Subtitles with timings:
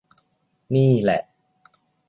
[0.73, 1.21] นี่แหละ